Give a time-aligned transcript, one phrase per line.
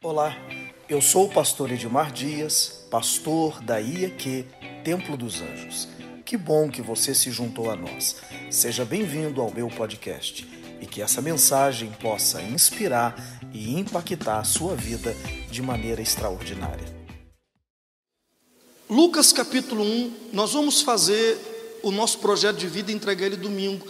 [0.00, 0.32] Olá,
[0.88, 4.46] eu sou o pastor Edmar Dias, pastor da IEQ
[4.84, 5.88] Templo dos Anjos.
[6.24, 8.14] Que bom que você se juntou a nós.
[8.48, 10.46] Seja bem-vindo ao meu podcast
[10.80, 13.16] e que essa mensagem possa inspirar
[13.52, 15.12] e impactar a sua vida
[15.50, 16.86] de maneira extraordinária.
[18.88, 23.84] Lucas capítulo 1, nós vamos fazer o nosso projeto de vida e entregar ele domingo.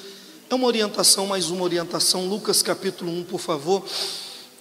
[0.49, 2.27] É uma orientação, mais uma orientação.
[2.27, 3.85] Lucas capítulo 1, por favor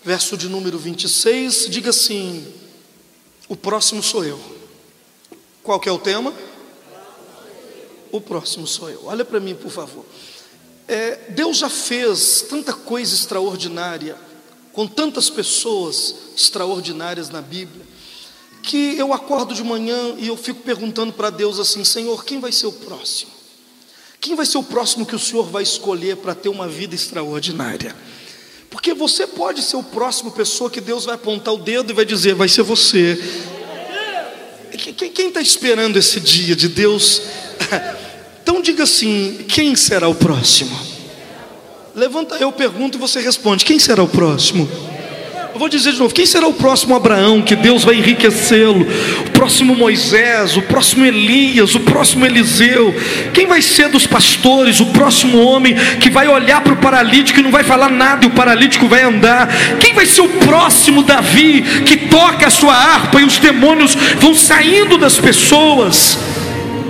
[0.07, 2.47] verso de número 26, diga assim:
[3.50, 4.39] O próximo sou eu.
[5.61, 6.33] Qual que é o tema?
[8.09, 9.01] O próximo sou eu.
[9.04, 10.05] Olha para mim, por favor.
[10.87, 14.15] É, Deus já fez tanta coisa extraordinária,
[14.71, 17.85] com tantas pessoas extraordinárias na Bíblia,
[18.63, 22.54] que eu acordo de manhã e eu fico perguntando para Deus assim: Senhor, quem vai
[22.54, 23.32] ser o próximo?
[24.21, 27.93] Quem vai ser o próximo que o Senhor vai escolher para ter uma vida extraordinária?
[28.77, 32.05] Porque você pode ser o próximo pessoa que Deus vai apontar o dedo e vai
[32.05, 33.19] dizer, vai ser você.
[35.15, 37.23] Quem está esperando esse dia de Deus?
[38.43, 40.73] Então diga assim: quem será o próximo?
[41.93, 44.69] Levanta, eu pergunto e você responde: quem será o próximo?
[45.58, 48.86] Eu vou dizer de novo: quem será o próximo Abraão que Deus vai enriquecê-lo?
[49.25, 52.94] O próximo Moisés, o próximo Elias, o próximo Eliseu?
[53.33, 54.80] Quem vai ser dos pastores?
[54.80, 58.27] O próximo homem que vai olhar para o paralítico e não vai falar nada e
[58.27, 59.49] o paralítico vai andar?
[59.80, 64.36] Quem vai ser o próximo Davi que toca a sua harpa e os demônios vão
[64.36, 66.19] saindo das pessoas?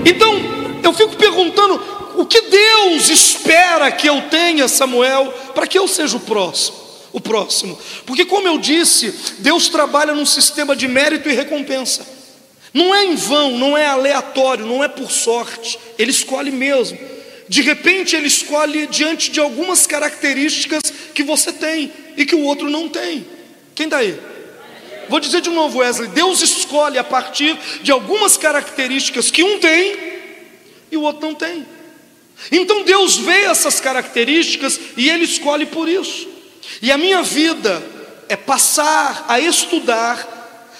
[0.05, 0.41] Então,
[0.83, 1.81] eu fico perguntando:
[2.17, 6.86] o que Deus espera que eu tenha, Samuel, para que eu seja o próximo?
[7.11, 7.77] O próximo.
[8.05, 12.05] Porque, como eu disse, Deus trabalha num sistema de mérito e recompensa.
[12.73, 16.97] Não é em vão, não é aleatório, não é por sorte, Ele escolhe mesmo.
[17.47, 20.81] De repente, Ele escolhe diante de algumas características
[21.13, 23.25] que você tem e que o outro não tem.
[23.73, 24.19] Quem está aí?
[25.09, 29.95] Vou dizer de novo, Wesley: Deus escolhe a partir de algumas características que um tem
[30.91, 31.65] e o outro não tem.
[32.51, 36.36] Então Deus vê essas características e Ele escolhe por isso.
[36.81, 37.83] E a minha vida
[38.29, 40.35] é passar a estudar.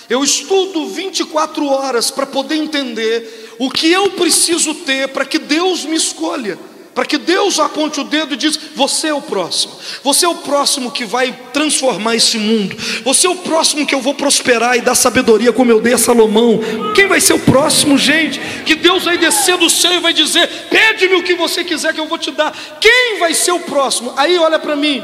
[0.09, 5.83] Eu estudo 24 horas para poder entender o que eu preciso ter para que Deus
[5.85, 6.57] me escolha.
[6.97, 9.71] Para que Deus aponte o dedo e diz: Você é o próximo,
[10.03, 14.01] você é o próximo que vai transformar esse mundo, você é o próximo que eu
[14.01, 16.59] vou prosperar e dar sabedoria, como eu dei a Salomão.
[16.95, 18.39] Quem vai ser o próximo, gente?
[18.65, 21.99] Que Deus vai descer do céu e vai dizer: Pede-me o que você quiser que
[21.99, 22.51] eu vou te dar.
[22.81, 24.11] Quem vai ser o próximo?
[24.17, 25.03] Aí olha para mim.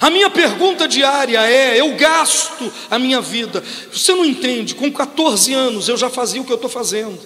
[0.00, 3.62] A minha pergunta diária é: eu gasto a minha vida.
[3.92, 4.74] Você não entende?
[4.74, 7.18] Com 14 anos eu já fazia o que eu estou fazendo.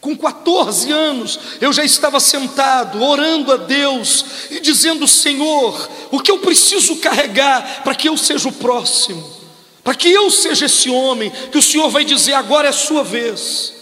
[0.00, 6.30] Com 14 anos eu já estava sentado, orando a Deus e dizendo: Senhor, o que
[6.30, 9.28] eu preciso carregar para que eu seja o próximo,
[9.82, 13.74] para que eu seja esse homem que o Senhor vai dizer: agora é sua vez.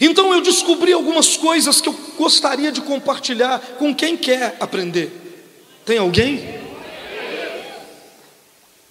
[0.00, 5.21] Então eu descobri algumas coisas que eu gostaria de compartilhar com quem quer aprender.
[5.84, 6.38] Tem alguém?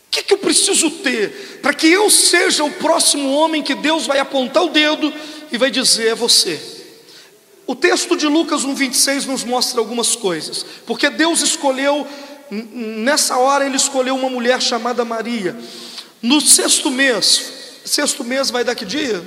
[0.08, 4.06] O que, que eu preciso ter para que eu seja o próximo homem que Deus
[4.06, 5.14] vai apontar o dedo
[5.52, 6.60] e vai dizer é você?
[7.66, 12.06] O texto de Lucas 1,26 nos mostra algumas coisas, porque Deus escolheu,
[12.52, 15.58] nessa hora, Ele escolheu uma mulher chamada Maria.
[16.22, 19.24] No sexto mês, sexto mês vai dar que dia?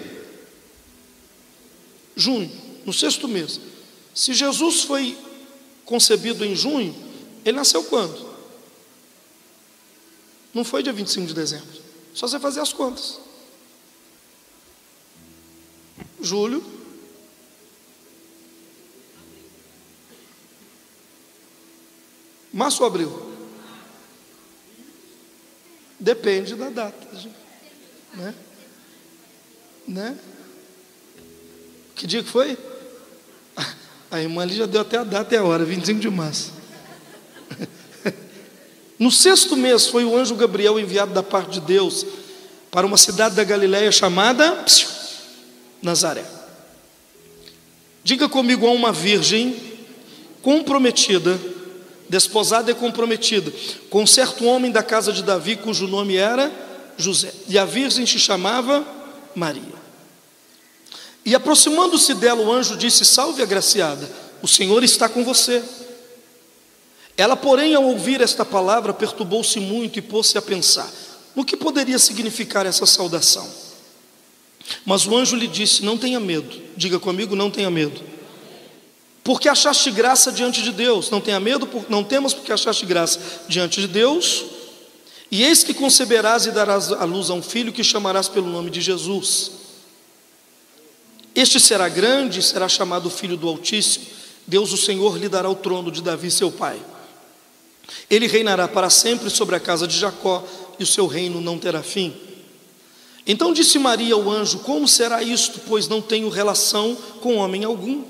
[2.14, 2.50] Junho,
[2.84, 3.58] no sexto mês.
[4.14, 5.16] Se Jesus foi
[5.84, 6.94] concebido em junho,
[7.44, 8.34] ele nasceu quando?
[10.54, 11.82] Não foi dia 25 de dezembro.
[12.14, 13.20] Só você fazer as contas.
[16.20, 16.64] Julho.
[22.52, 23.34] Março ou abril?
[25.98, 27.08] Depende da data.
[28.14, 28.34] Né?
[29.88, 30.18] Né?
[31.96, 32.56] Que dia que foi?
[34.10, 36.52] A irmã ali já deu até a data e a hora, 25 de março.
[39.04, 42.06] No sexto mês foi o anjo Gabriel enviado da parte de Deus
[42.70, 44.64] para uma cidade da Galiléia chamada
[45.82, 46.24] Nazaré.
[48.02, 49.56] Diga comigo a uma virgem
[50.40, 51.38] comprometida,
[52.08, 53.52] desposada e comprometida,
[53.90, 56.50] com certo homem da casa de Davi, cujo nome era
[56.96, 58.82] José, e a virgem se chamava
[59.34, 59.84] Maria.
[61.26, 64.10] E aproximando-se dela, o anjo disse: Salve, agraciada,
[64.40, 65.62] o Senhor está com você.
[67.16, 70.90] Ela, porém, ao ouvir esta palavra, perturbou-se muito e pôs-se a pensar:
[71.34, 73.48] no que poderia significar essa saudação?
[74.84, 78.00] Mas o anjo lhe disse: Não tenha medo, diga comigo, não tenha medo.
[79.22, 83.18] Porque achaste graça diante de Deus, não tenha medo, não temas porque achaste graça
[83.48, 84.44] diante de Deus,
[85.30, 88.70] E eis que conceberás e darás à luz a um filho que chamarás pelo nome
[88.70, 89.50] de Jesus.
[91.34, 94.06] Este será grande, será chamado Filho do Altíssimo.
[94.46, 96.80] Deus, o Senhor, lhe dará o trono de Davi, seu pai.
[98.10, 100.46] Ele reinará para sempre sobre a casa de Jacó,
[100.78, 102.14] e o seu reino não terá fim.
[103.26, 108.04] Então disse Maria ao anjo: Como será isto, pois não tenho relação com homem algum?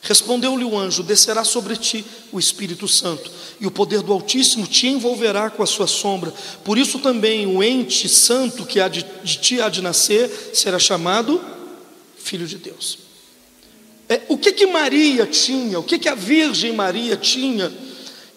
[0.00, 3.30] Respondeu-lhe o anjo: Descerá sobre ti o Espírito Santo,
[3.60, 6.32] e o poder do Altíssimo te envolverá com a sua sombra.
[6.62, 10.78] Por isso também o ente santo que há de, de ti há de nascer será
[10.78, 11.42] chamado
[12.16, 12.98] Filho de Deus.
[14.08, 15.78] É, o que que Maria tinha?
[15.78, 17.72] O que que a Virgem Maria tinha?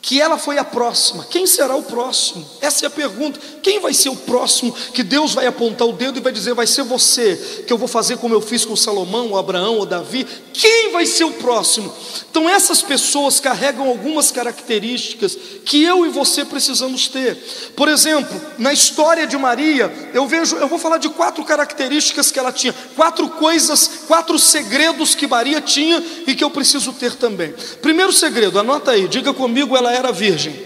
[0.07, 1.27] Que ela foi a próxima.
[1.30, 2.50] Quem será o próximo?
[2.62, 3.42] Essa é a pergunta.
[3.62, 6.65] Quem vai ser o próximo que Deus vai apontar o dedo e vai dizer: vai
[6.65, 10.25] ser você, que eu vou fazer como eu fiz com Salomão, ou Abraão, ou Davi?
[10.54, 11.94] Quem vai ser o próximo?
[12.31, 17.36] Então, essas pessoas carregam algumas características que eu e você precisamos ter.
[17.75, 22.39] Por exemplo, na história de Maria, eu vejo, eu vou falar de quatro características que
[22.39, 27.54] ela tinha, quatro coisas, quatro segredos que Maria tinha e que eu preciso ter também.
[27.81, 30.65] Primeiro segredo, anota aí, diga comigo, ela era virgem.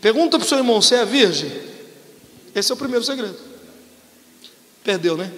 [0.00, 1.50] Pergunta para o seu irmão: você é virgem?
[2.54, 3.36] Esse é o primeiro segredo.
[4.82, 5.30] Perdeu, né?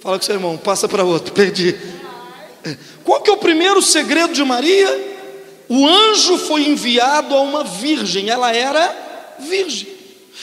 [0.00, 1.74] Fala com seu irmão, passa para outro, perdi.
[3.04, 5.16] Qual que é o primeiro segredo de Maria?
[5.68, 9.96] O anjo foi enviado a uma virgem, ela era virgem.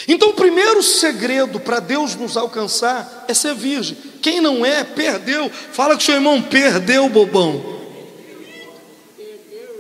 [0.08, 3.96] Então, o primeiro segredo para Deus nos alcançar é ser virgem.
[4.22, 5.50] Quem não é, perdeu.
[5.50, 7.64] Fala com seu irmão, perdeu, bobão.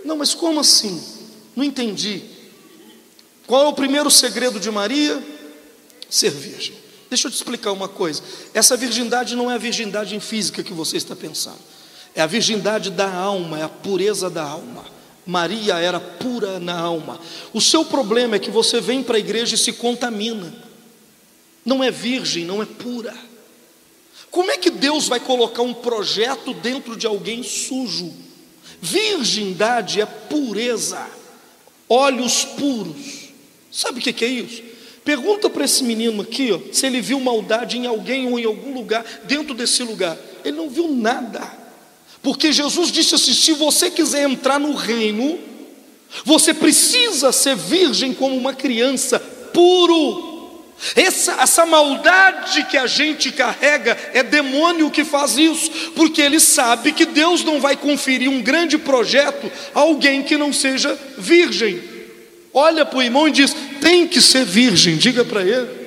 [0.06, 1.12] Não, mas como assim?
[1.55, 2.23] Não entendi.
[3.45, 5.21] Qual é o primeiro segredo de Maria?
[6.09, 6.75] Ser virgem.
[7.09, 8.23] Deixa eu te explicar uma coisa.
[8.53, 11.59] Essa virgindade não é a virgindade física que você está pensando.
[12.15, 14.85] É a virgindade da alma, é a pureza da alma.
[15.25, 17.19] Maria era pura na alma.
[17.53, 20.53] O seu problema é que você vem para a igreja e se contamina.
[21.65, 23.15] Não é virgem, não é pura.
[24.31, 28.11] Como é que Deus vai colocar um projeto dentro de alguém sujo?
[28.81, 31.22] Virgindade é pureza
[31.94, 33.30] olhos puros.
[33.72, 34.63] Sabe o que é isso?
[35.04, 38.74] Pergunta para esse menino aqui, ó, se ele viu maldade em alguém ou em algum
[38.74, 40.18] lugar, dentro desse lugar.
[40.45, 41.42] Ele não viu nada.
[42.22, 45.38] Porque Jesus disse assim: se você quiser entrar no reino,
[46.24, 50.32] você precisa ser virgem como uma criança, puro.
[50.95, 56.91] Essa, essa maldade que a gente carrega é demônio que faz isso, porque ele sabe
[56.91, 61.81] que Deus não vai conferir um grande projeto a alguém que não seja virgem.
[62.53, 65.83] Olha para o irmão e diz: tem que ser virgem, diga para ele.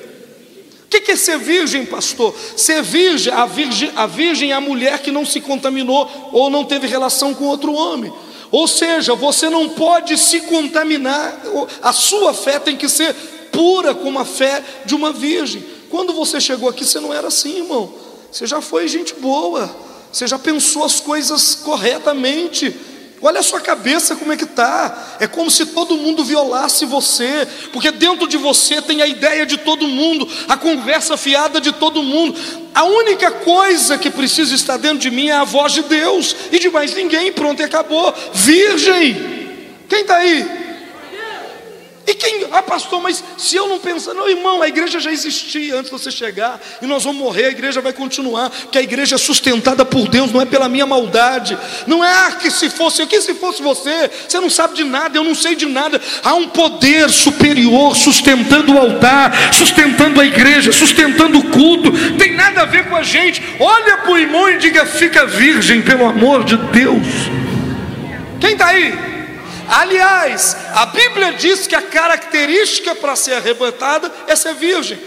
[0.83, 2.33] O que, que é ser virgem, pastor?
[2.55, 6.63] Ser virgem a, virgem, a virgem é a mulher que não se contaminou ou não
[6.63, 8.11] teve relação com outro homem.
[8.49, 11.41] Ou seja, você não pode se contaminar,
[11.81, 13.13] a sua fé tem que ser
[13.51, 15.63] pura como a fé de uma virgem.
[15.89, 17.93] Quando você chegou aqui, você não era assim, irmão.
[18.31, 19.69] Você já foi gente boa.
[20.11, 22.75] Você já pensou as coisas corretamente.
[23.21, 25.17] Olha a sua cabeça como é que tá.
[25.19, 29.57] É como se todo mundo violasse você, porque dentro de você tem a ideia de
[29.57, 32.39] todo mundo, a conversa fiada de todo mundo.
[32.75, 36.59] A única coisa que precisa estar dentro de mim é a voz de Deus e
[36.59, 37.31] de mais ninguém.
[37.31, 38.13] Pronto, e acabou.
[38.33, 39.15] Virgem.
[39.89, 40.56] Quem está aí?
[42.07, 45.75] E quem, ah, pastor, mas se eu não pensar, não, irmão, a igreja já existia
[45.75, 49.15] antes de você chegar, e nós vamos morrer, a igreja vai continuar, porque a igreja
[49.15, 53.05] é sustentada por Deus, não é pela minha maldade, não é ah, que se fosse,
[53.07, 56.33] que se fosse você, você não sabe de nada, eu não sei de nada, há
[56.33, 62.65] um poder superior sustentando o altar, sustentando a igreja, sustentando o culto, tem nada a
[62.65, 66.55] ver com a gente, olha para o irmão e diga, fica virgem, pelo amor de
[66.55, 67.05] Deus.
[68.39, 69.06] Quem está aí?
[69.67, 74.97] Aliás, a Bíblia diz que a característica para ser arrebatada é ser virgem.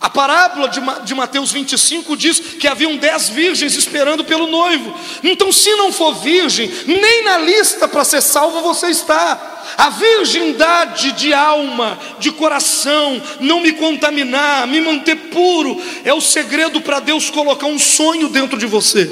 [0.00, 0.70] A parábola
[1.04, 4.94] de Mateus 25 diz que haviam dez virgens esperando pelo noivo.
[5.22, 9.58] Então, se não for virgem, nem na lista para ser salvo você está.
[9.76, 16.80] A virgindade de alma, de coração, não me contaminar, me manter puro, é o segredo
[16.80, 19.04] para Deus colocar um sonho dentro de você.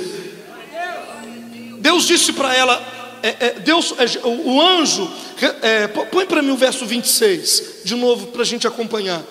[1.80, 2.87] Deus disse para ela:
[3.22, 5.10] é, é, Deus, é, o anjo,
[5.62, 9.22] é, põe para mim o verso 26, de novo, para a gente acompanhar.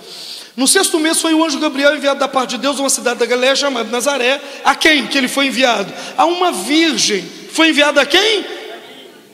[0.56, 3.20] No sexto mês foi o anjo Gabriel enviado da parte de Deus a uma cidade
[3.20, 4.42] da Galiléia chamada Nazaré.
[4.66, 5.94] A quem que ele foi enviado?
[6.18, 7.24] A uma virgem.
[7.52, 8.44] Foi enviado a quem?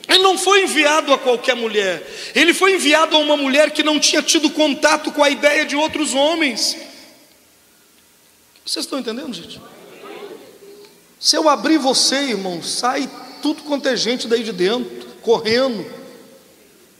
[0.06, 2.06] Ele não foi enviado a qualquer mulher.
[2.34, 5.74] Ele foi enviado a uma mulher que não tinha tido contato com a ideia de
[5.74, 6.76] outros homens.
[8.66, 9.58] Vocês estão entendendo, gente?
[11.18, 13.08] Se eu abrir você, irmão, sai
[13.44, 15.84] tudo quanto é gente daí de dentro, correndo.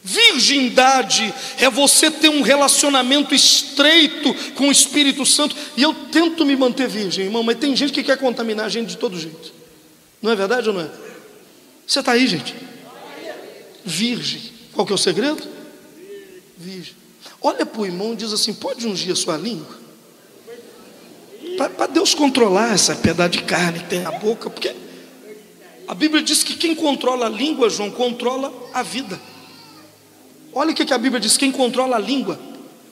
[0.02, 5.56] Virgindade é você ter um relacionamento estreito com o Espírito Santo.
[5.74, 8.88] E eu tento me manter virgem, irmão, mas tem gente que quer contaminar a gente
[8.88, 9.54] de todo jeito.
[10.20, 10.90] Não é verdade ou não é?
[11.86, 12.54] Você está aí, gente?
[13.82, 14.42] Virgem.
[14.74, 15.42] Qual que é o segredo?
[16.58, 16.94] Virgem.
[17.40, 19.78] Olha para o irmão e diz assim: pode ungir a sua língua?
[21.56, 24.83] Para Deus controlar essa pedaço de carne que tem na boca, porque
[25.86, 29.20] a Bíblia diz que quem controla a língua, João, controla a vida.
[30.52, 32.38] Olha o que a Bíblia diz: quem controla a língua,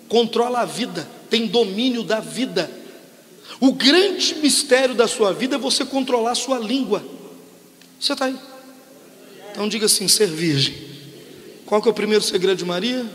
[0.09, 2.71] controla a vida, tem domínio da vida.
[3.61, 7.03] O grande mistério da sua vida é você controlar a sua língua.
[7.99, 8.37] Você está aí?
[9.51, 10.75] Então diga assim: ser virgem.
[11.65, 13.07] Qual que é o primeiro segredo de Maria?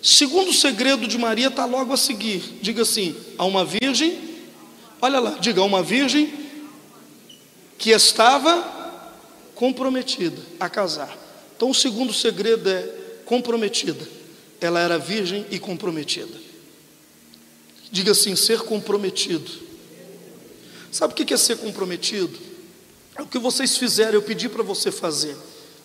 [0.00, 2.58] Segundo segredo de Maria está logo a seguir.
[2.62, 4.18] Diga assim: a uma virgem,
[5.00, 6.47] olha lá, diga a uma virgem
[7.78, 8.76] que estava
[9.54, 11.16] comprometida a casar.
[11.56, 12.82] Então o segundo segredo é
[13.24, 14.06] comprometida.
[14.60, 16.36] Ela era virgem e comprometida.
[17.90, 19.50] Diga assim: ser comprometido.
[20.90, 22.38] Sabe o que é ser comprometido?
[23.16, 25.36] É o que vocês fizeram, eu pedi para você fazer.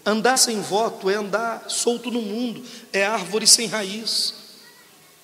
[0.05, 4.33] Andar sem voto é andar solto no mundo, é árvore sem raiz.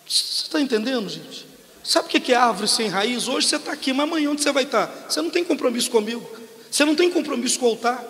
[0.07, 1.45] Você está entendendo, gente?
[1.83, 3.27] Sabe o que é árvore sem raiz?
[3.27, 4.87] Hoje você está aqui, mas amanhã onde você vai estar?
[5.07, 6.27] Você não tem compromisso comigo,
[6.71, 8.03] você não tem compromisso com o altar.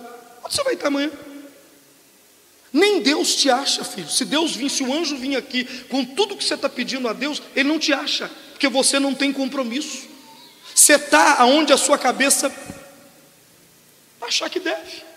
[0.44, 1.12] Onde você vai estar amanhã?
[2.72, 4.10] Nem Deus te acha, filho.
[4.10, 7.14] Se Deus vir, se o anjo vir aqui com tudo que você está pedindo a
[7.14, 10.08] Deus, ele não te acha, porque você não tem compromisso.
[10.74, 12.54] Você está aonde a sua cabeça
[14.22, 15.09] achar que deve.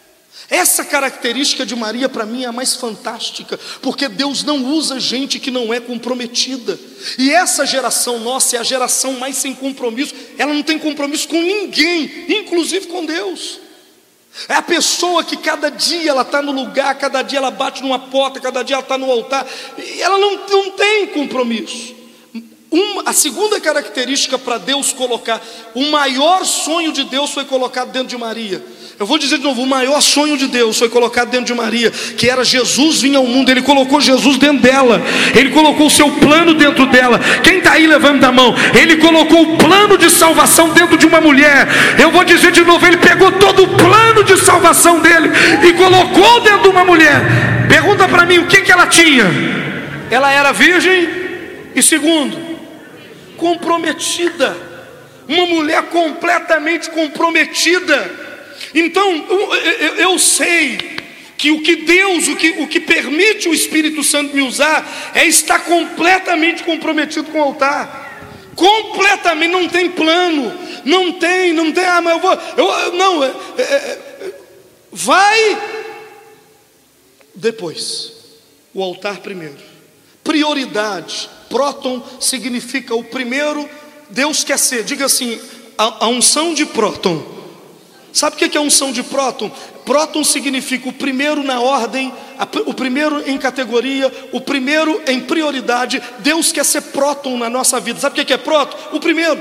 [0.50, 5.38] Essa característica de Maria para mim é a mais fantástica, porque Deus não usa gente
[5.38, 6.78] que não é comprometida.
[7.18, 10.14] E essa geração nossa é a geração mais sem compromisso.
[10.36, 13.60] Ela não tem compromisso com ninguém, inclusive com Deus.
[14.48, 17.98] É a pessoa que cada dia ela está no lugar, cada dia ela bate numa
[17.98, 19.46] porta, cada dia ela está no altar,
[19.76, 21.94] e ela não, não tem compromisso.
[22.70, 25.42] Uma, a segunda característica para Deus colocar,
[25.74, 28.64] o maior sonho de Deus foi colocado dentro de Maria.
[29.02, 31.90] Eu vou dizer de novo: o maior sonho de Deus foi colocado dentro de Maria,
[31.90, 33.50] que era Jesus vir ao mundo.
[33.50, 35.02] Ele colocou Jesus dentro dela,
[35.34, 37.18] ele colocou o seu plano dentro dela.
[37.42, 38.54] Quem está aí, levanta a mão.
[38.80, 41.66] Ele colocou o plano de salvação dentro de uma mulher.
[41.98, 45.30] Eu vou dizer de novo: ele pegou todo o plano de salvação dele
[45.66, 47.22] e colocou dentro de uma mulher.
[47.68, 49.24] Pergunta para mim: o que, que ela tinha?
[50.12, 51.08] Ela era virgem,
[51.74, 52.38] e segundo,
[53.36, 54.56] comprometida,
[55.26, 58.21] uma mulher completamente comprometida.
[58.74, 59.26] Então,
[59.98, 60.78] eu, sei
[61.36, 65.26] que o que Deus, o que, o que permite o Espírito Santo me usar, é
[65.26, 68.10] estar completamente comprometido com o altar.
[68.54, 70.52] Completamente, não tem plano,
[70.84, 74.34] não tem, não tem, ah, mas eu vou, eu, não, é, é, é,
[74.90, 75.58] vai
[77.34, 78.12] depois,
[78.74, 79.56] o altar primeiro,
[80.22, 83.68] prioridade, próton significa o primeiro,
[84.10, 85.40] Deus quer ser, diga assim,
[85.76, 87.41] a, a unção de próton.
[88.12, 89.50] Sabe o que é unção de próton?
[89.84, 92.12] Próton significa o primeiro na ordem,
[92.66, 96.02] o primeiro em categoria, o primeiro em prioridade.
[96.18, 97.98] Deus quer ser próton na nossa vida.
[97.98, 98.76] Sabe o que é próton?
[98.96, 99.40] O primeiro.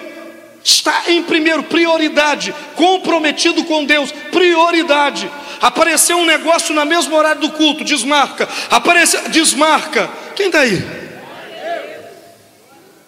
[0.63, 5.29] Está em primeiro, prioridade, comprometido com Deus, prioridade.
[5.59, 8.47] Apareceu um negócio na mesma horário do culto, desmarca.
[8.69, 10.07] Apareceu, desmarca.
[10.35, 11.01] Quem está aí?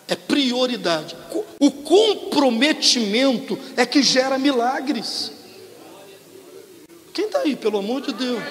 [0.07, 1.15] é prioridade.
[1.59, 5.31] O comprometimento é que gera milagres.
[7.13, 8.41] Quem está aí, pelo amor de Deus?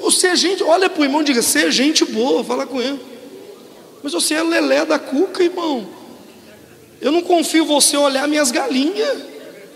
[0.00, 2.80] Você é gente, olha para o irmão e diga: você é gente boa, fala com
[2.80, 2.98] ele.
[4.02, 5.86] Mas você é lelé da cuca, irmão.
[7.00, 9.18] Eu não confio você olhar minhas galinhas,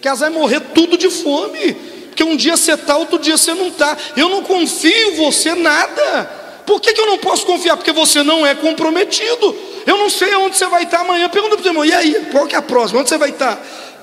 [0.00, 1.74] que elas vão morrer tudo de fome.
[2.06, 3.96] Porque um dia você está, outro dia você não está.
[4.16, 6.24] Eu não confio você nada.
[6.66, 7.76] Por que, que eu não posso confiar?
[7.76, 9.56] Porque você não é comprometido.
[9.86, 11.28] Eu não sei aonde você vai estar amanhã.
[11.28, 12.26] Pergunta para o irmão, e aí?
[12.30, 13.00] Qual que é a próxima?
[13.00, 13.60] Onde você vai estar?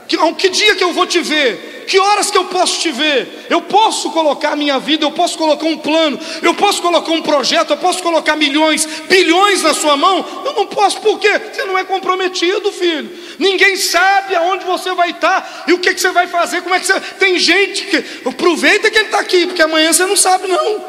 [0.07, 1.85] Que, que dia que eu vou te ver?
[1.87, 3.47] Que horas que eu posso te ver?
[3.49, 7.71] Eu posso colocar minha vida, eu posso colocar um plano, eu posso colocar um projeto,
[7.71, 10.25] eu posso colocar milhões, bilhões na sua mão?
[10.45, 11.29] Eu não posso, por quê?
[11.51, 13.09] Você não é comprometido, filho.
[13.39, 16.79] Ninguém sabe aonde você vai estar e o que, que você vai fazer, como é
[16.79, 16.99] que você.
[17.19, 18.27] Tem gente que.
[18.27, 20.83] Aproveita que ele está aqui, porque amanhã você não sabe, não.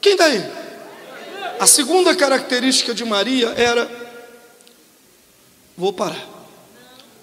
[0.00, 0.44] Quem está aí?
[1.60, 4.04] A segunda característica de Maria era
[5.76, 6.33] Vou parar.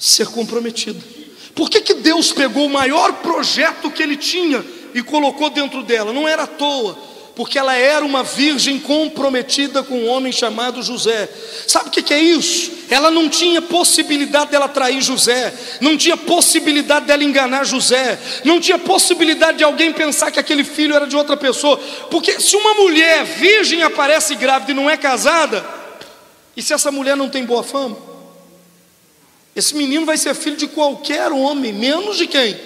[0.01, 0.99] Ser comprometido.
[1.53, 4.65] Por que, que Deus pegou o maior projeto que ele tinha
[4.95, 6.11] e colocou dentro dela?
[6.11, 6.97] Não era à toa.
[7.35, 11.29] porque ela era uma virgem comprometida com um homem chamado José.
[11.67, 12.71] Sabe o que é isso?
[12.89, 18.77] Ela não tinha possibilidade dela trair José, não tinha possibilidade dela enganar José, não tinha
[18.77, 21.77] possibilidade de alguém pensar que aquele filho era de outra pessoa,
[22.09, 25.65] porque se uma mulher virgem aparece grávida e não é casada,
[26.57, 28.10] e se essa mulher não tem boa fama,
[29.55, 32.59] esse menino vai ser filho de qualquer homem, menos de quem?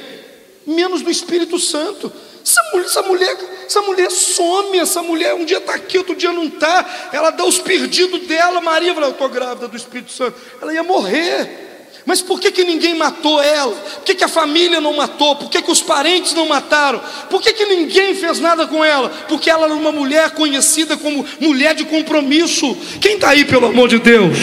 [0.66, 2.12] Menos do Espírito Santo.
[2.44, 6.32] Essa mulher, essa mulher, essa mulher some, essa mulher um dia está aqui, outro dia
[6.32, 7.10] não está.
[7.12, 8.62] Ela dá os perdidos dela.
[8.62, 10.40] Maria fala: Eu estou grávida do Espírito Santo.
[10.62, 11.66] Ela ia morrer.
[12.06, 13.76] Mas por que, que ninguém matou ela?
[13.76, 15.36] Por que, que a família não matou?
[15.38, 17.02] Por que, que os parentes não mataram?
[17.32, 19.10] Por que, que ninguém fez nada com ela?
[19.28, 22.78] Porque ela era uma mulher conhecida como mulher de compromisso.
[23.02, 24.38] Quem está aí, pelo amor de Deus?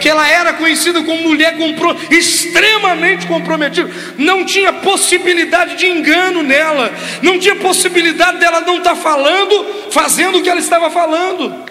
[0.00, 3.90] Que ela era conhecida como mulher compro extremamente comprometida.
[4.16, 6.90] Não tinha possibilidade de engano nela.
[7.20, 11.64] Não tinha possibilidade dela não estar tá falando, fazendo o que ela estava falando.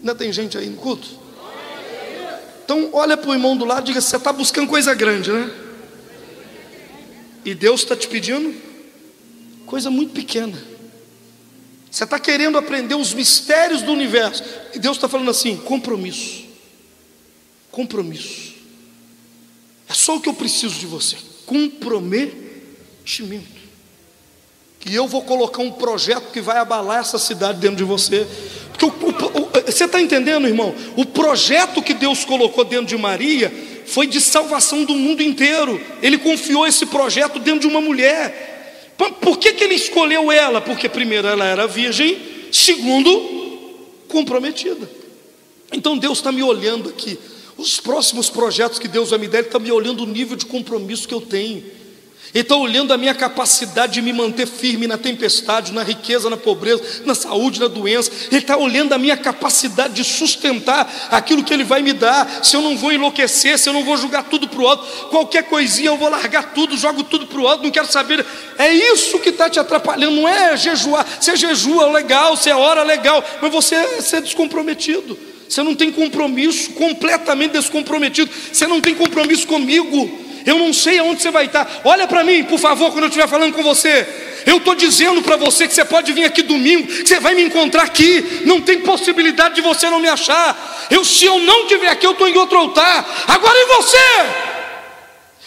[0.00, 1.25] Ainda tem gente aí no culto?
[2.66, 5.48] Então, olha para o irmão do lado e diga: você está buscando coisa grande, né?
[7.44, 8.52] E Deus está te pedindo
[9.64, 10.60] coisa muito pequena.
[11.88, 14.42] Você está querendo aprender os mistérios do universo.
[14.74, 16.44] E Deus está falando assim: compromisso.
[17.70, 18.54] Compromisso.
[19.88, 21.16] É só o que eu preciso de você.
[21.46, 23.46] Comprometimento.
[24.80, 28.26] Que eu vou colocar um projeto que vai abalar essa cidade dentro de você.
[28.70, 30.74] Porque o, o, o, você está entendendo, irmão?
[30.96, 33.52] O projeto que Deus colocou dentro de Maria
[33.86, 35.80] foi de salvação do mundo inteiro.
[36.02, 38.92] Ele confiou esse projeto dentro de uma mulher.
[39.20, 40.60] Por que, que ele escolheu ela?
[40.60, 42.18] Porque, primeiro, ela era virgem,
[42.50, 43.36] segundo,
[44.08, 44.88] comprometida.
[45.72, 47.18] Então Deus está me olhando aqui.
[47.56, 50.46] Os próximos projetos que Deus vai me dar, Ele está me olhando o nível de
[50.46, 51.64] compromisso que eu tenho.
[52.40, 56.82] Está olhando a minha capacidade de me manter firme na tempestade, na riqueza, na pobreza,
[57.04, 58.10] na saúde, na doença.
[58.30, 62.44] Ele está olhando a minha capacidade de sustentar aquilo que Ele vai me dar.
[62.44, 65.44] Se eu não vou enlouquecer, se eu não vou jogar tudo para o alto, qualquer
[65.44, 68.24] coisinha eu vou largar tudo, jogo tudo para o alto, não quero saber.
[68.58, 71.06] É isso que está te atrapalhando, não é jejuar.
[71.18, 75.18] Você jejua legal, você ora legal, mas você, você é descomprometido.
[75.48, 78.30] Você não tem compromisso, completamente descomprometido.
[78.52, 80.25] Você não tem compromisso comigo.
[80.46, 81.68] Eu não sei aonde você vai estar.
[81.82, 84.06] Olha para mim, por favor, quando eu estiver falando com você.
[84.46, 87.42] Eu estou dizendo para você que você pode vir aqui domingo, que você vai me
[87.42, 88.42] encontrar aqui.
[88.44, 90.86] Não tem possibilidade de você não me achar.
[90.88, 93.24] Eu, se eu não estiver aqui, eu estou em outro altar.
[93.26, 93.96] Agora e você?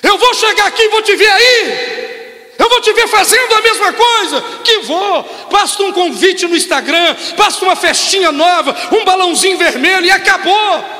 [0.03, 2.09] Eu vou chegar aqui e vou te ver aí.
[2.57, 4.41] Eu vou te ver fazendo a mesma coisa.
[4.65, 5.47] Que vou.
[5.49, 10.98] Basta um convite no Instagram, basta uma festinha nova, um balãozinho vermelho e acabou.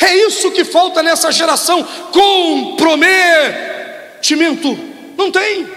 [0.00, 4.76] É isso que falta nessa geração: comprometimento.
[5.16, 5.68] Não tem.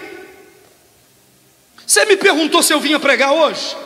[1.86, 3.76] Você me perguntou se eu vinha pregar hoje?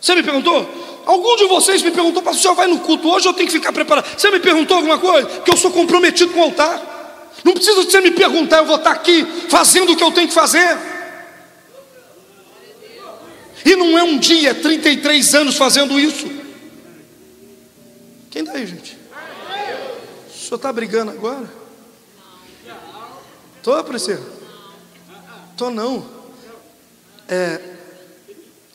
[0.00, 0.66] Você me perguntou?
[1.04, 3.52] Algum de vocês me perguntou, pastor, o senhor vai no culto hoje eu tenho que
[3.52, 4.06] ficar preparado?
[4.16, 5.26] Você me perguntou alguma coisa?
[5.40, 7.30] Que eu sou comprometido com o altar.
[7.44, 10.34] Não precisa você me perguntar, eu vou estar aqui fazendo o que eu tenho que
[10.34, 10.78] fazer.
[13.64, 16.30] E não é um dia, é 33 anos fazendo isso.
[18.30, 19.01] Quem daí, gente?
[20.52, 21.50] Senhor está brigando agora?
[23.56, 24.22] Estou, Priscila?
[25.50, 26.06] Estou não.
[27.26, 27.60] É,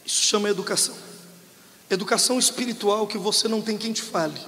[0.04, 0.96] isso chama educação.
[1.90, 4.40] Educação espiritual que você não tem quem te fale.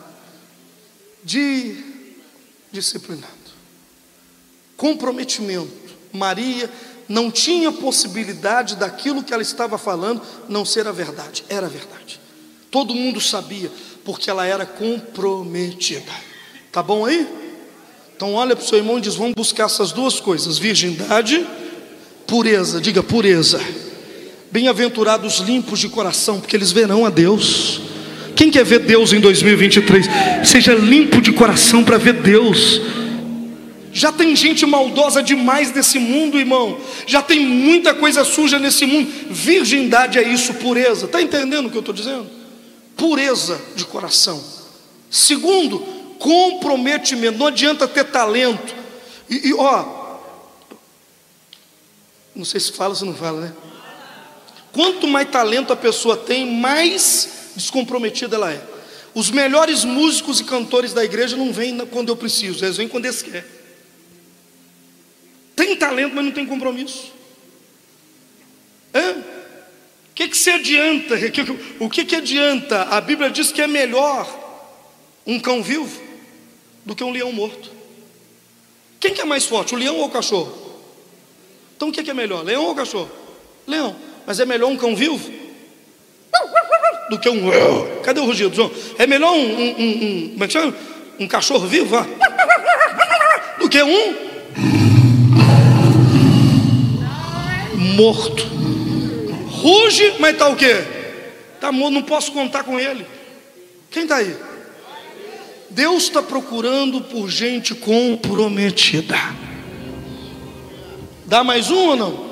[1.23, 1.83] De
[2.71, 3.27] disciplinado.
[4.75, 5.97] Comprometimento.
[6.11, 6.71] Maria
[7.07, 11.45] não tinha possibilidade daquilo que ela estava falando não ser a verdade.
[11.47, 12.19] Era a verdade.
[12.71, 13.71] Todo mundo sabia,
[14.03, 16.28] porque ela era comprometida.
[16.71, 17.27] Tá bom aí?
[18.15, 21.45] Então olha para o seu irmão e diz: vamos buscar essas duas coisas: virgindade,
[22.27, 22.79] pureza.
[22.81, 23.59] Diga pureza.
[24.51, 27.81] Bem-aventurados limpos de coração, porque eles verão a Deus.
[28.35, 30.05] Quem quer ver Deus em 2023?
[30.43, 32.81] Seja limpo de coração para ver Deus.
[33.91, 36.79] Já tem gente maldosa demais nesse mundo, irmão.
[37.07, 39.09] Já tem muita coisa suja nesse mundo.
[39.29, 41.05] Virgindade é isso, pureza.
[41.05, 42.27] Está entendendo o que eu estou dizendo?
[42.95, 44.43] Pureza de coração.
[45.09, 48.75] Segundo, comprometimento, não adianta ter talento.
[49.29, 50.19] E, e ó,
[52.35, 53.53] não sei se fala, se não fala, né?
[54.71, 58.61] Quanto mais talento a pessoa tem, mais descomprometida ela é.
[59.15, 63.05] Os melhores músicos e cantores da igreja não vêm quando eu preciso, eles vêm quando
[63.05, 63.43] eles querem.
[65.55, 67.11] Tem talento, mas não tem compromisso.
[68.93, 71.15] O que, que se adianta?
[71.79, 72.83] O que, que adianta?
[72.83, 74.27] A Bíblia diz que é melhor
[75.25, 76.08] um cão vivo
[76.85, 77.71] do que um leão morto.
[78.99, 80.51] Quem que é mais forte, o leão ou o cachorro?
[81.75, 83.09] Então o que é melhor, leão ou cachorro?
[83.65, 83.95] Leão.
[84.25, 85.31] Mas é melhor um cão vivo
[87.09, 87.49] do que um.
[88.03, 88.71] Cadê o rugido, João?
[88.97, 90.75] É melhor um, um, um, um é chama?
[91.19, 91.95] Um cachorro vivo
[93.59, 94.29] do que um
[97.95, 98.47] morto.
[99.49, 100.83] Ruge, mas está o quê?
[101.55, 103.05] Está morto, não posso contar com ele.
[103.91, 104.35] Quem está aí?
[105.69, 109.15] Deus está procurando por gente comprometida.
[111.25, 112.29] Dá mais um ou não?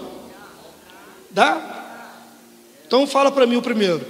[1.29, 1.75] Dá?
[2.87, 4.03] Então fala para mim o primeiro.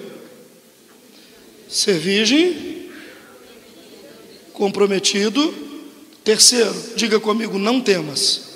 [1.67, 2.89] Ser virgem,
[4.53, 5.53] comprometido.
[6.23, 8.47] Terceiro, diga comigo, não temas.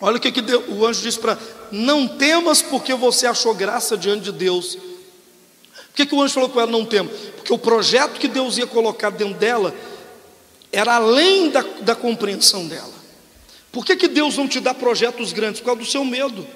[0.00, 1.38] Olha o que, que o anjo disse para
[1.72, 4.78] não temas porque você achou graça diante de Deus.
[5.88, 7.12] Por que, que o anjo falou com ela não temas?
[7.36, 9.74] Porque o projeto que Deus ia colocar dentro dela
[10.70, 12.98] era além da, da compreensão dela.
[13.72, 15.60] Por que, que Deus não te dá projetos grandes?
[15.60, 16.46] Por causa do seu medo.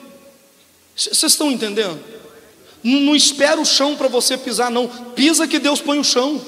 [0.95, 1.99] Vocês estão entendendo?
[2.83, 4.89] Não, não espera o chão para você pisar, não.
[4.89, 6.41] Pisa que Deus põe o chão.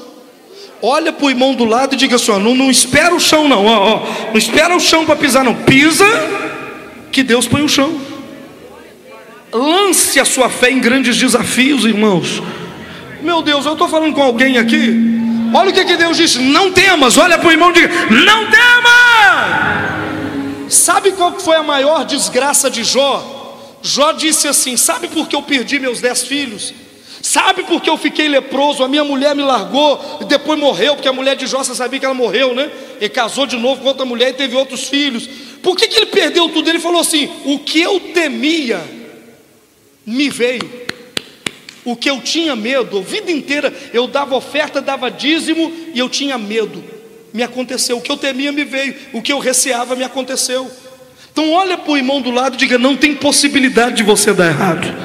[0.83, 3.49] Olha para o irmão do lado e diga assim: ó, não, não espera o chão,
[3.49, 3.65] não.
[3.65, 5.55] Ó, ó, não espera o chão para pisar, não.
[5.65, 6.05] Pisa
[7.11, 7.99] que Deus põe o chão.
[9.53, 12.43] Lance a sua fé em grandes desafios, irmãos.
[13.25, 15.15] Meu Deus, eu estou falando com alguém aqui.
[15.55, 17.17] Olha o que, que Deus disse: não temas.
[17.17, 18.85] Olha para o irmão e diga: não temas.
[20.69, 23.79] Sabe qual foi a maior desgraça de Jó?
[23.83, 26.75] Jó disse assim: Sabe por que eu perdi meus dez filhos?
[27.23, 28.85] Sabe por que eu fiquei leproso?
[28.85, 31.99] A minha mulher me largou e depois morreu, porque a mulher de Jó, você sabia
[31.99, 32.71] que ela morreu, né?
[33.01, 35.27] E casou de novo com outra mulher e teve outros filhos.
[35.63, 36.69] Por que, que ele perdeu tudo?
[36.69, 38.85] Ele falou assim: O que eu temia
[40.05, 40.84] me veio.
[41.85, 46.09] O que eu tinha medo, a vida inteira eu dava oferta, dava dízimo e eu
[46.09, 46.83] tinha medo.
[47.33, 47.99] Me aconteceu.
[47.99, 48.95] O que eu temia me veio.
[49.13, 50.71] O que eu receava me aconteceu.
[51.33, 54.47] Então olha para o irmão do lado e diga: não tem possibilidade de você dar
[54.47, 55.04] errado.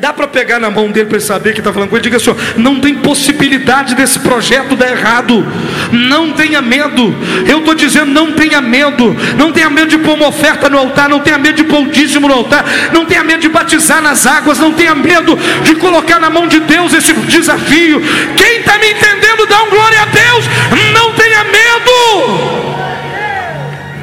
[0.00, 2.04] Dá para pegar na mão dele para ele saber que está falando com ele.
[2.04, 5.44] Diga assim: não tem possibilidade desse projeto dar errado.
[5.90, 7.14] Não tenha medo.
[7.48, 9.16] Eu estou dizendo: não tenha medo.
[9.36, 11.08] Não tenha medo de pôr uma oferta no altar.
[11.08, 12.64] Não tenha medo de pôr um dízimo no altar.
[12.92, 14.60] Não tenha medo de batizar nas águas.
[14.60, 18.00] Não tenha medo de colocar na mão de Deus esse desafio.
[18.36, 20.44] Quem está me entendendo, dá um glória a Deus.
[20.92, 22.68] Não tenha medo.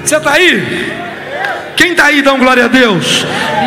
[0.03, 0.91] Você está aí?
[1.77, 3.25] Quem está aí, dá um glória a Deus.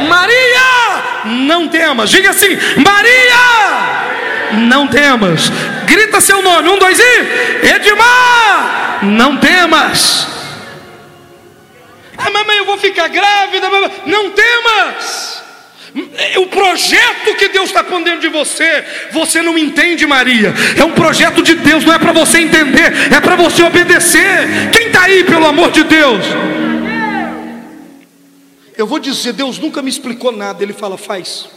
[0.09, 0.88] Maria!
[1.29, 2.11] Não temas.
[2.11, 5.51] Diga assim: Maria, não temas.
[5.87, 10.27] Grita seu nome: um, dois e Edmar, não temas.
[12.17, 13.71] Ah, mamãe, eu vou ficar grávida.
[13.71, 13.91] Mamãe.
[14.07, 15.43] Não temas.
[16.37, 20.53] O projeto que Deus está pondo dentro de você, você não entende, Maria.
[20.77, 24.71] É um projeto de Deus, não é para você entender, é para você obedecer.
[24.73, 26.25] Quem está aí, pelo amor de Deus?
[28.79, 30.63] Eu vou dizer, Deus nunca me explicou nada.
[30.63, 31.49] Ele fala, faz.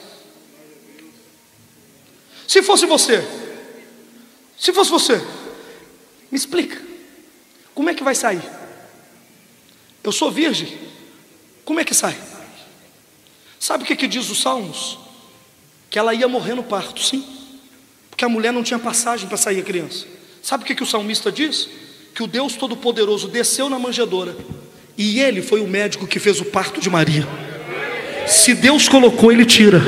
[2.47, 3.23] Se fosse você,
[4.57, 5.17] se fosse você,
[6.31, 6.81] me explica.
[7.75, 8.41] Como é que vai sair?
[10.03, 10.75] Eu sou virgem.
[11.63, 12.19] Como é que sai?
[13.59, 14.97] Sabe o que, que diz os Salmos?
[15.91, 17.23] Que ela ia morrer no parto, sim.
[18.09, 20.07] Porque a mulher não tinha passagem para sair a criança.
[20.41, 21.69] Sabe o que, que o salmista diz?
[22.15, 24.35] Que o Deus Todo-Poderoso desceu na manjedoura
[25.01, 27.27] e ele foi o médico que fez o parto de Maria.
[28.27, 29.81] Se Deus colocou, ele tira.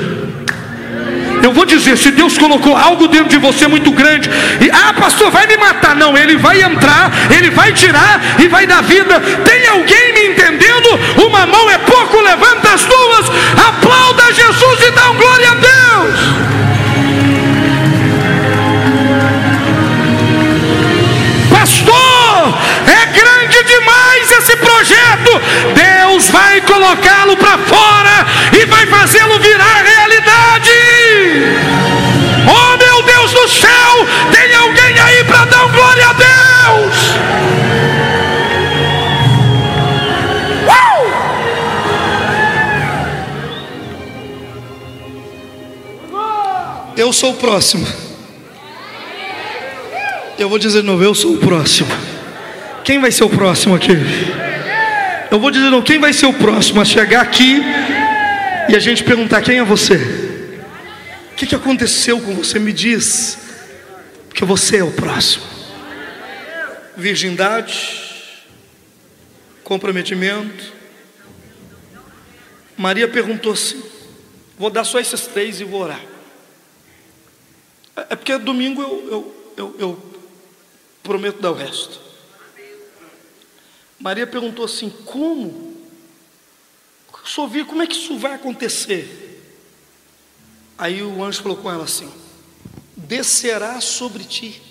[1.44, 4.30] Eu vou dizer, se Deus colocou algo dentro de você muito grande,
[4.62, 5.96] e ah, pastor, vai me matar.
[5.96, 9.20] Não, ele vai entrar, ele vai tirar e vai dar vida.
[9.20, 10.90] Tem alguém me entendendo?
[11.28, 13.26] Uma mão é pouco, levanta as duas,
[13.68, 14.33] aplauda
[25.74, 28.26] Deus vai colocá-lo para fora
[28.60, 30.72] e vai fazê-lo virar realidade.
[32.46, 37.14] Oh meu Deus do céu, tem alguém aí para dar glória a Deus?
[46.96, 47.86] Eu sou o próximo.
[50.38, 51.90] Eu vou dizer de novo, eu sou o próximo.
[52.84, 53.98] Quem vai ser o próximo aqui?
[55.34, 57.60] Eu vou dizer, não, quem vai ser o próximo a chegar aqui
[58.70, 59.96] e a gente perguntar quem é você?
[61.32, 62.60] O que, que aconteceu com você?
[62.60, 63.40] Me diz,
[64.30, 65.44] porque você é o próximo.
[66.96, 68.00] Virgindade,
[69.64, 70.72] comprometimento.
[72.78, 73.82] Maria perguntou assim:
[74.56, 76.02] vou dar só esses três e vou orar.
[77.98, 80.14] É, é porque domingo eu, eu, eu, eu
[81.02, 82.03] prometo dar o resto.
[84.04, 85.72] Maria perguntou assim: como?
[87.24, 89.40] só vi como é que isso vai acontecer.
[90.78, 92.12] Aí o anjo falou com ela assim:
[92.98, 94.62] descerá sobre ti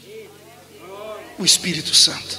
[1.39, 2.39] o Espírito Santo.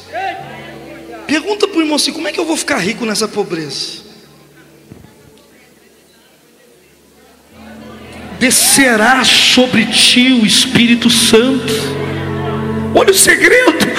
[1.26, 4.04] Pergunta para o irmão assim: como é que eu vou ficar rico nessa pobreza?
[8.40, 11.74] Descerá sobre ti o Espírito Santo.
[12.96, 13.93] Olha o segredo,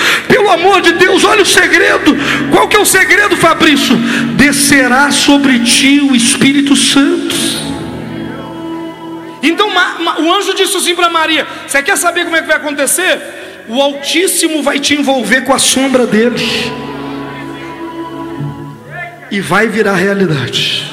[0.45, 2.15] pelo amor de Deus, olha o segredo.
[2.51, 3.97] Qual que é o segredo, Fabrício?
[4.37, 7.35] Descerá sobre ti o Espírito Santo.
[9.43, 9.71] Então
[10.19, 13.19] o anjo disse assim para Maria: Você quer saber como é que vai acontecer?
[13.69, 16.37] O Altíssimo vai te envolver com a sombra dele,
[19.31, 20.93] e vai virar realidade.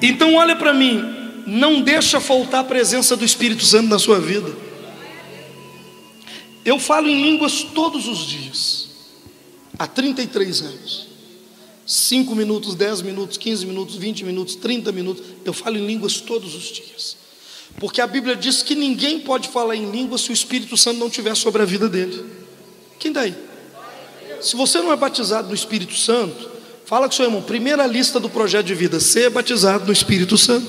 [0.00, 4.67] Então, olha para mim, não deixa faltar a presença do Espírito Santo na sua vida.
[6.68, 8.88] Eu falo em línguas todos os dias,
[9.78, 11.08] há 33 anos.
[11.86, 16.54] 5 minutos, 10 minutos, 15 minutos, 20 minutos, 30 minutos, eu falo em línguas todos
[16.54, 17.16] os dias.
[17.80, 21.06] Porque a Bíblia diz que ninguém pode falar em língua se o Espírito Santo não
[21.06, 22.22] estiver sobre a vida dele.
[22.98, 23.34] Quem daí?
[24.42, 26.50] Se você não é batizado no Espírito Santo,
[26.84, 30.68] fala com seu irmão, primeira lista do projeto de vida, ser batizado no Espírito Santo.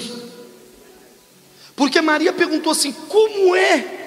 [1.76, 3.99] Porque Maria perguntou assim: como é?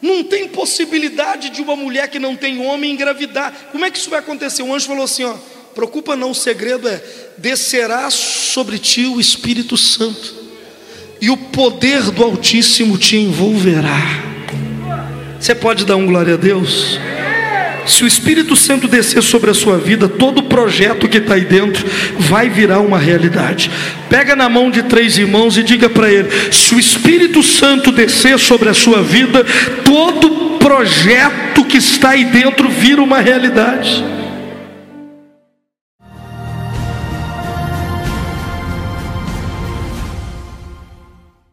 [0.00, 3.68] Não tem possibilidade de uma mulher que não tem homem engravidar.
[3.72, 4.62] Como é que isso vai acontecer?
[4.62, 5.34] O anjo falou assim: ó,
[5.74, 7.02] preocupa não, o segredo é:
[7.38, 10.44] descerá sobre ti o Espírito Santo
[11.20, 13.98] e o poder do Altíssimo te envolverá.
[15.40, 16.98] Você pode dar um glória a Deus?
[17.86, 21.84] Se o Espírito Santo descer sobre a sua vida, todo projeto que está aí dentro
[22.18, 23.70] vai virar uma realidade.
[24.08, 28.38] Pega na mão de três irmãos e diga para ele: se o Espírito Santo descer
[28.38, 29.44] sobre a sua vida,
[29.84, 34.02] todo projeto que está aí dentro vira uma realidade.